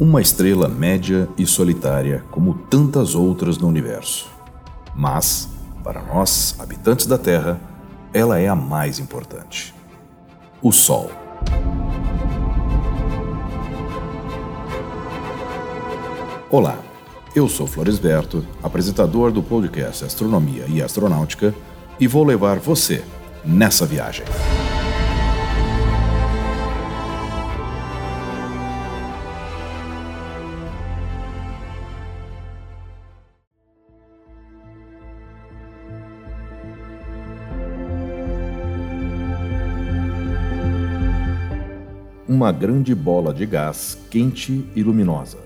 Uma 0.00 0.22
estrela 0.22 0.68
média 0.68 1.28
e 1.36 1.46
solitária 1.46 2.24
como 2.30 2.54
tantas 2.54 3.14
outras 3.14 3.58
no 3.58 3.68
universo. 3.68 4.26
Mas, 4.96 5.50
para 5.84 6.02
nós, 6.02 6.56
habitantes 6.58 7.04
da 7.06 7.18
Terra, 7.18 7.60
ela 8.12 8.38
é 8.38 8.48
a 8.48 8.56
mais 8.56 8.98
importante. 8.98 9.74
O 10.62 10.72
Sol. 10.72 11.10
Olá, 16.50 16.78
eu 17.36 17.46
sou 17.48 17.66
Floresberto, 17.66 18.44
apresentador 18.62 19.30
do 19.30 19.42
podcast 19.42 20.04
Astronomia 20.04 20.64
e 20.68 20.82
Astronáutica, 20.82 21.54
e 22.00 22.06
vou 22.06 22.24
levar 22.24 22.58
você 22.58 23.04
nessa 23.44 23.84
viagem. 23.84 24.24
Uma 42.32 42.50
grande 42.50 42.94
bola 42.94 43.34
de 43.34 43.44
gás 43.44 43.98
quente 44.08 44.66
e 44.74 44.82
luminosa. 44.82 45.36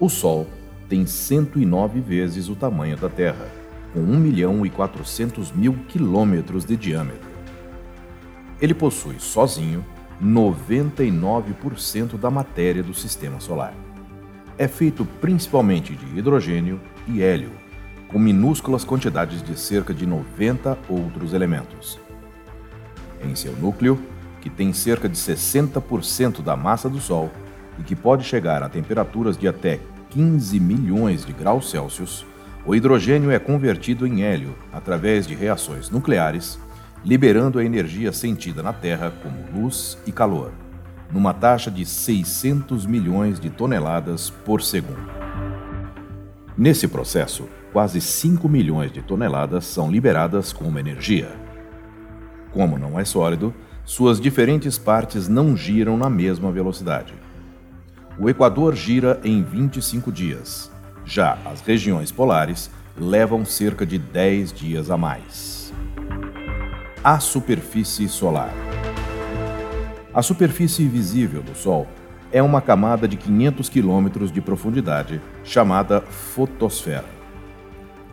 O 0.00 0.08
Sol 0.08 0.44
tem 0.88 1.06
109 1.06 2.00
vezes 2.00 2.48
o 2.48 2.56
tamanho 2.56 2.96
da 2.96 3.08
Terra, 3.08 3.48
com 3.94 4.00
1 4.00 4.18
milhão 4.18 4.66
e 4.66 4.70
400 4.70 5.52
mil 5.52 5.74
quilômetros 5.86 6.64
de 6.64 6.76
diâmetro. 6.76 7.28
Ele 8.60 8.74
possui 8.74 9.20
sozinho 9.20 9.84
99% 10.20 12.18
da 12.18 12.28
matéria 12.28 12.82
do 12.82 12.92
Sistema 12.92 13.38
Solar. 13.38 13.72
É 14.58 14.66
feito 14.66 15.04
principalmente 15.20 15.94
de 15.94 16.18
hidrogênio 16.18 16.80
e 17.06 17.22
hélio, 17.22 17.52
com 18.08 18.18
minúsculas 18.18 18.84
quantidades 18.84 19.40
de 19.44 19.56
cerca 19.56 19.94
de 19.94 20.04
90 20.04 20.76
outros 20.88 21.34
elementos. 21.34 22.00
Em 23.22 23.36
seu 23.36 23.52
núcleo, 23.52 23.96
que 24.48 24.56
tem 24.56 24.72
cerca 24.72 25.06
de 25.08 25.16
60% 25.16 26.40
da 26.42 26.56
massa 26.56 26.88
do 26.88 26.98
Sol 26.98 27.30
e 27.78 27.82
que 27.82 27.94
pode 27.94 28.24
chegar 28.24 28.62
a 28.62 28.68
temperaturas 28.68 29.36
de 29.36 29.46
até 29.46 29.78
15 30.08 30.58
milhões 30.58 31.24
de 31.24 31.34
graus 31.34 31.70
Celsius, 31.70 32.24
o 32.64 32.74
hidrogênio 32.74 33.30
é 33.30 33.38
convertido 33.38 34.06
em 34.06 34.22
hélio 34.22 34.56
através 34.72 35.26
de 35.26 35.34
reações 35.34 35.90
nucleares, 35.90 36.58
liberando 37.04 37.58
a 37.58 37.64
energia 37.64 38.10
sentida 38.10 38.62
na 38.62 38.72
Terra 38.72 39.12
como 39.22 39.62
luz 39.62 39.98
e 40.06 40.12
calor, 40.12 40.50
numa 41.12 41.34
taxa 41.34 41.70
de 41.70 41.84
600 41.84 42.86
milhões 42.86 43.38
de 43.38 43.50
toneladas 43.50 44.30
por 44.30 44.62
segundo. 44.62 45.10
Nesse 46.56 46.88
processo, 46.88 47.46
quase 47.70 48.00
5 48.00 48.48
milhões 48.48 48.90
de 48.90 49.02
toneladas 49.02 49.66
são 49.66 49.90
liberadas 49.90 50.54
como 50.54 50.78
energia. 50.78 51.28
Como 52.50 52.78
não 52.78 52.98
é 52.98 53.04
sólido, 53.04 53.54
suas 53.88 54.20
diferentes 54.20 54.76
partes 54.76 55.28
não 55.28 55.56
giram 55.56 55.96
na 55.96 56.10
mesma 56.10 56.52
velocidade. 56.52 57.14
O 58.18 58.28
Equador 58.28 58.76
gira 58.76 59.18
em 59.24 59.42
25 59.42 60.12
dias. 60.12 60.70
Já 61.06 61.38
as 61.46 61.62
regiões 61.62 62.12
polares 62.12 62.70
levam 62.98 63.46
cerca 63.46 63.86
de 63.86 63.96
10 63.96 64.52
dias 64.52 64.90
a 64.90 64.98
mais. 64.98 65.72
A 67.02 67.18
superfície 67.18 68.10
solar. 68.10 68.52
A 70.12 70.20
superfície 70.20 70.86
visível 70.86 71.42
do 71.42 71.54
Sol 71.54 71.88
é 72.30 72.42
uma 72.42 72.60
camada 72.60 73.08
de 73.08 73.16
500 73.16 73.70
quilômetros 73.70 74.30
de 74.30 74.42
profundidade 74.42 75.18
chamada 75.42 76.02
fotosfera. 76.02 77.08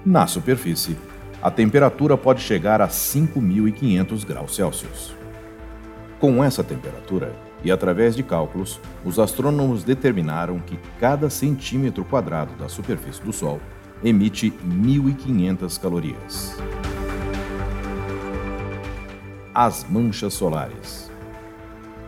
Na 0.06 0.26
superfície, 0.26 0.96
a 1.44 1.52
temperatura 1.52 2.16
pode 2.16 2.42
chegar 2.42 2.80
a 2.80 2.88
5.500 2.88 4.26
graus 4.26 4.56
Celsius. 4.56 5.25
Com 6.26 6.44
essa 6.44 6.64
temperatura, 6.64 7.36
e 7.64 7.72
através 7.72 8.16
de 8.16 8.24
cálculos, 8.24 8.82
os 9.06 9.20
astrônomos 9.20 9.84
determinaram 9.84 10.58
que 10.58 10.76
cada 11.00 11.30
centímetro 11.30 12.04
quadrado 12.04 12.52
da 12.56 12.68
superfície 12.68 13.22
do 13.22 13.32
Sol 13.32 13.62
emite 14.04 14.50
1.500 14.50 15.80
calorias. 15.80 16.58
As 19.54 19.86
manchas 19.88 20.34
solares. 20.34 21.12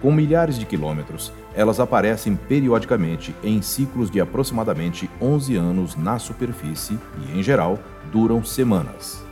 Com 0.01 0.11
milhares 0.11 0.57
de 0.57 0.65
quilômetros, 0.65 1.31
elas 1.53 1.79
aparecem 1.79 2.35
periodicamente 2.35 3.35
em 3.43 3.61
ciclos 3.61 4.09
de 4.09 4.19
aproximadamente 4.19 5.07
11 5.21 5.55
anos 5.57 5.95
na 5.95 6.17
superfície 6.17 6.97
e, 7.21 7.37
em 7.37 7.43
geral, 7.43 7.77
duram 8.11 8.43
semanas. 8.43 9.26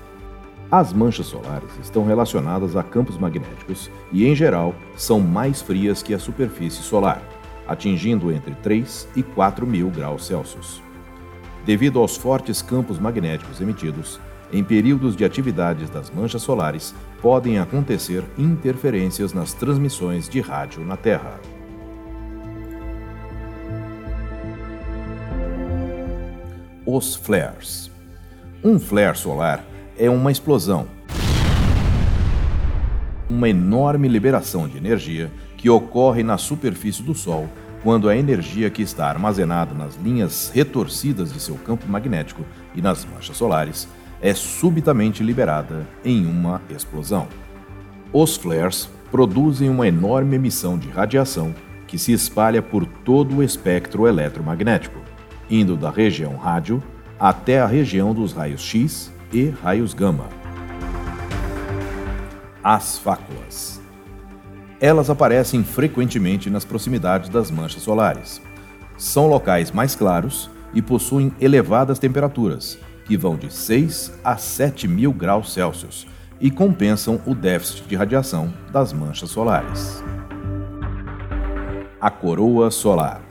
As 0.72 0.92
manchas 0.92 1.28
solares 1.28 1.70
estão 1.82 2.06
relacionadas 2.06 2.76
a 2.76 2.82
campos 2.82 3.18
magnéticos 3.18 3.92
e, 4.12 4.26
em 4.26 4.36
geral, 4.36 4.74
são 4.96 5.20
mais 5.20 5.62
frias 5.62 6.02
que 6.02 6.14
a 6.14 6.20
superfície 6.20 6.82
solar, 6.82 7.22
atingindo 7.68 8.32
entre 8.32 8.56
3 8.56 9.08
e 9.16 9.22
4 9.22 9.66
mil 9.66 9.90
graus 9.90 10.26
Celsius. 10.26 10.82
Devido 11.66 12.00
aos 12.00 12.18
fortes 12.18 12.62
campos 12.64 12.98
magnéticos 12.98 13.62
emitidos, 13.62 14.20
em 14.52 14.64
períodos 14.64 15.16
de 15.16 15.24
atividades 15.24 15.90
das 15.90 16.10
manchas 16.10 16.42
solares, 16.42 16.96
podem 17.22 17.60
acontecer 17.60 18.24
interferências 18.38 19.34
nas 19.34 19.54
transmissões 19.54 20.28
de 20.28 20.42
rádio 20.42 20.84
na 20.84 20.98
Terra. 20.98 21.40
Os 26.86 27.16
flares. 27.16 27.92
Um 28.64 28.80
flare 28.80 29.18
solar 29.18 29.64
é 29.98 30.10
uma 30.10 30.32
explosão. 30.32 30.88
Uma 33.30 33.50
enorme 33.50 34.08
liberação 34.08 34.68
de 34.68 34.78
energia 34.78 35.32
que 35.58 35.70
ocorre 35.70 36.24
na 36.24 36.38
superfície 36.38 37.02
do 37.02 37.16
Sol 37.16 37.50
quando 37.84 38.10
a 38.10 38.18
energia 38.18 38.70
que 38.70 38.82
está 38.82 39.08
armazenada 39.08 39.74
nas 39.74 39.96
linhas 39.96 40.52
retorcidas 40.54 41.32
de 41.32 41.40
seu 41.40 41.56
campo 41.56 41.88
magnético 41.88 42.44
e 42.76 42.82
nas 42.82 43.06
manchas 43.06 43.38
solares 43.38 43.88
é 44.22 44.34
subitamente 44.34 45.24
liberada 45.24 45.88
em 46.04 46.26
uma 46.26 46.62
explosão. 46.70 47.28
Os 48.12 48.36
flares 48.38 48.90
produzem 49.12 49.70
uma 49.70 49.88
enorme 49.88 50.36
emissão 50.36 50.78
de 50.78 50.90
radiação 50.90 51.54
que 51.88 51.98
se 51.98 52.12
espalha 52.12 52.62
por 52.62 52.86
todo 52.86 53.38
o 53.38 53.44
espectro 53.44 54.08
eletromagnético, 54.08 55.00
indo 55.50 55.78
da 55.78 55.92
região 55.92 56.36
rádio 56.36 56.82
até 57.20 57.62
a 57.62 57.68
região 57.68 58.14
dos 58.14 58.34
raios 58.34 58.62
X 58.62 59.15
e 59.32 59.50
raios 59.50 59.94
gama. 59.94 60.30
As 62.64 62.98
fáculas. 62.98 63.82
Elas 64.80 65.10
aparecem 65.10 65.64
frequentemente 65.64 66.50
nas 66.50 66.66
proximidades 66.66 67.30
das 67.30 67.50
manchas 67.50 67.84
solares. 67.84 68.42
São 68.98 69.28
locais 69.28 69.72
mais 69.72 69.96
claros 69.96 70.50
e 70.74 70.82
possuem 70.82 71.32
elevadas 71.40 72.00
temperaturas, 72.00 72.78
que 73.06 73.16
vão 73.16 73.36
de 73.38 73.54
6 73.54 74.20
a 74.24 74.38
7 74.38 74.88
mil 74.88 75.14
graus 75.14 75.54
Celsius, 75.54 76.08
e 76.40 76.52
compensam 76.52 77.22
o 77.26 77.34
déficit 77.34 77.88
de 77.88 77.96
radiação 77.96 78.54
das 78.72 78.92
manchas 78.92 79.30
solares. 79.30 80.04
A 82.00 82.10
coroa 82.10 82.70
solar. 82.70 83.22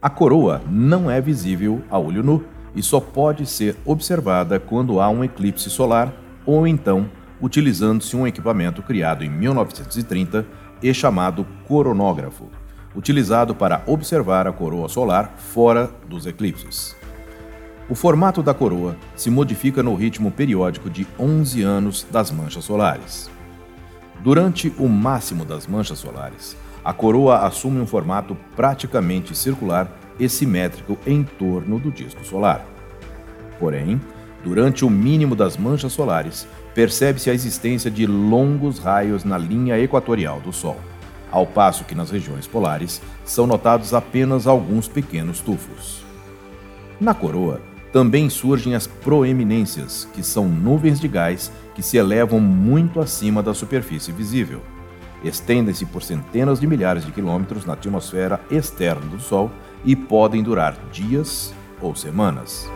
A 0.00 0.08
coroa 0.08 0.62
não 0.70 1.10
é 1.10 1.20
visível 1.20 1.82
a 1.90 1.98
olho 1.98 2.22
nu 2.22 2.44
e 2.76 2.82
só 2.82 3.00
pode 3.00 3.46
ser 3.46 3.74
observada 3.86 4.60
quando 4.60 5.00
há 5.00 5.08
um 5.08 5.24
eclipse 5.24 5.70
solar 5.70 6.12
ou 6.44 6.68
então 6.68 7.08
utilizando-se 7.40 8.14
um 8.14 8.26
equipamento 8.26 8.82
criado 8.82 9.24
em 9.24 9.30
1930 9.30 10.46
e 10.82 10.92
chamado 10.92 11.46
coronógrafo, 11.66 12.50
utilizado 12.94 13.54
para 13.54 13.82
observar 13.86 14.46
a 14.46 14.52
coroa 14.52 14.88
solar 14.88 15.34
fora 15.38 15.90
dos 16.06 16.26
eclipses. 16.26 16.94
O 17.88 17.94
formato 17.94 18.42
da 18.42 18.52
coroa 18.52 18.96
se 19.14 19.30
modifica 19.30 19.82
no 19.82 19.94
ritmo 19.94 20.30
periódico 20.30 20.90
de 20.90 21.06
11 21.18 21.62
anos 21.62 22.06
das 22.10 22.30
manchas 22.30 22.64
solares. 22.64 23.30
Durante 24.22 24.72
o 24.78 24.88
máximo 24.88 25.44
das 25.44 25.66
manchas 25.66 25.98
solares, 25.98 26.56
a 26.84 26.92
coroa 26.92 27.46
assume 27.46 27.80
um 27.80 27.86
formato 27.86 28.36
praticamente 28.54 29.36
circular 29.36 29.88
e 30.18 30.28
simétrico 30.28 30.98
em 31.06 31.22
torno 31.22 31.78
do 31.78 31.90
disco 31.90 32.24
solar. 32.24 32.66
Porém, 33.58 34.00
durante 34.42 34.84
o 34.84 34.90
mínimo 34.90 35.34
das 35.34 35.56
manchas 35.56 35.92
solares, 35.92 36.46
percebe-se 36.74 37.30
a 37.30 37.34
existência 37.34 37.90
de 37.90 38.06
longos 38.06 38.78
raios 38.78 39.24
na 39.24 39.38
linha 39.38 39.78
equatorial 39.78 40.40
do 40.40 40.52
Sol, 40.52 40.78
ao 41.30 41.46
passo 41.46 41.84
que 41.84 41.94
nas 41.94 42.10
regiões 42.10 42.46
polares 42.46 43.00
são 43.24 43.46
notados 43.46 43.94
apenas 43.94 44.46
alguns 44.46 44.88
pequenos 44.88 45.40
tufos. 45.40 46.04
Na 47.00 47.14
coroa, 47.14 47.60
também 47.92 48.28
surgem 48.28 48.74
as 48.74 48.86
proeminências, 48.86 50.06
que 50.12 50.22
são 50.22 50.46
nuvens 50.46 51.00
de 51.00 51.08
gás 51.08 51.50
que 51.74 51.82
se 51.82 51.96
elevam 51.96 52.38
muito 52.38 53.00
acima 53.00 53.42
da 53.42 53.54
superfície 53.54 54.12
visível. 54.12 54.60
estendem-se 55.24 55.86
por 55.86 56.02
centenas 56.02 56.60
de 56.60 56.66
milhares 56.66 57.04
de 57.04 57.10
quilômetros 57.10 57.64
na 57.64 57.72
atmosfera 57.72 58.38
externa 58.50 59.06
do 59.06 59.18
Sol 59.18 59.50
e 59.84 59.94
podem 59.94 60.42
durar 60.42 60.76
dias 60.90 61.54
ou 61.80 61.94
semanas. 61.94 62.68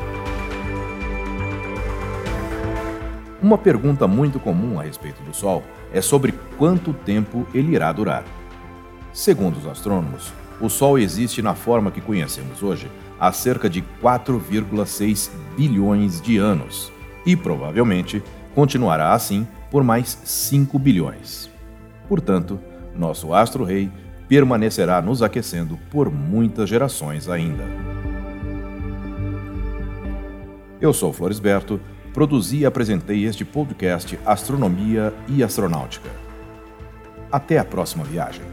Uma 3.43 3.57
pergunta 3.57 4.07
muito 4.07 4.39
comum 4.39 4.79
a 4.79 4.83
respeito 4.83 5.23
do 5.23 5.35
Sol 5.35 5.63
é 5.93 6.01
sobre 6.01 6.33
quanto 6.59 6.93
tempo 6.93 7.47
ele 7.55 7.75
irá 7.75 7.91
durar. 7.91 8.25
Segundo 9.13 9.57
os 9.57 9.67
astrônomos, 9.67 10.33
o 10.61 10.69
Sol 10.69 10.99
existe 10.99 11.41
na 11.41 11.55
forma 11.55 11.91
que 11.91 12.03
conhecemos 12.03 12.63
hoje 12.63 12.91
há 13.19 13.33
cerca 13.33 13.69
de 13.69 13.83
4,6 14.03 15.31
bilhões 15.57 16.21
de 16.21 16.37
anos 16.37 16.93
e 17.25 17.35
provavelmente 17.35 18.23
continuará 18.55 19.13
assim 19.13 19.49
por 19.71 19.83
mais 19.83 20.21
5 20.25 20.79
bilhões. 20.79 21.51
Portanto, 22.09 22.61
nosso 22.95 23.33
astro-rei 23.33 23.91
permanecerá 24.31 25.03
nos 25.03 25.23
aquecendo 25.25 25.77
por 25.91 26.09
muitas 26.09 26.69
gerações 26.69 27.29
ainda. 27.29 27.65
Eu 30.81 30.93
sou 30.93 31.13
Floresberto, 31.13 31.81
produzi 32.15 32.59
e 32.59 32.65
apresentei 32.65 33.25
este 33.25 33.45
podcast 33.45 34.17
Astronomia 34.25 35.13
e 35.27 35.43
Astronáutica. 35.43 36.09
Até 37.33 37.59
a 37.59 37.65
próxima 37.65 38.05
viagem. 38.05 38.45